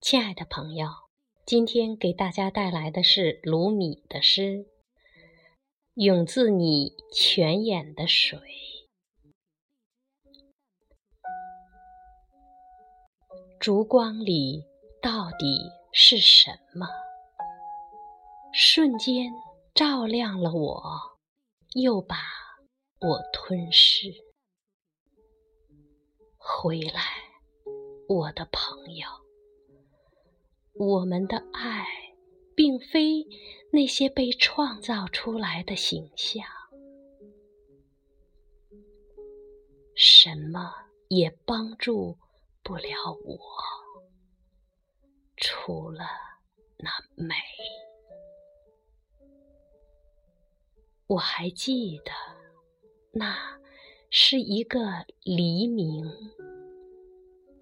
[0.00, 0.88] 亲爱的朋友，
[1.44, 4.42] 今天给大家带来的是鲁米的诗
[5.92, 8.38] 《涌自你泉眼的水》。
[13.60, 14.64] 烛光里
[15.02, 16.88] 到底是什么？
[18.54, 19.30] 瞬间
[19.74, 20.82] 照亮了我，
[21.74, 22.16] 又把
[23.00, 24.08] 我吞噬。
[26.38, 27.02] 回来，
[28.08, 29.06] 我的朋友。
[30.82, 31.86] 我们的爱，
[32.54, 33.26] 并非
[33.70, 36.42] 那些被创造出来的形象，
[39.94, 40.72] 什么
[41.08, 42.16] 也帮助
[42.62, 43.38] 不了我，
[45.36, 46.06] 除了
[46.78, 47.34] 那美。
[51.08, 52.12] 我还记得，
[53.12, 53.36] 那
[54.08, 56.10] 是一个黎明。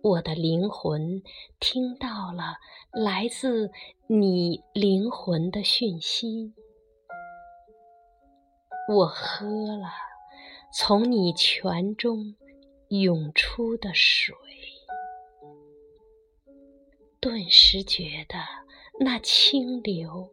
[0.01, 1.23] 我的灵魂
[1.59, 2.57] 听到了
[2.93, 3.71] 来自
[4.07, 6.55] 你灵魂的讯息，
[8.89, 9.47] 我喝
[9.77, 9.91] 了
[10.73, 12.37] 从你泉中
[12.89, 14.37] 涌出的水，
[17.21, 18.39] 顿时觉得
[19.01, 20.31] 那清流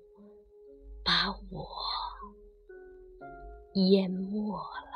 [1.04, 1.68] 把我
[3.74, 4.95] 淹没了。